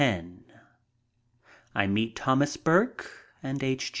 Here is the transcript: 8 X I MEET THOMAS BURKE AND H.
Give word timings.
8 0.01 0.03
X 0.17 0.25
I 1.75 1.85
MEET 1.85 2.15
THOMAS 2.17 2.57
BURKE 2.57 3.11
AND 3.43 3.61
H. 3.61 3.89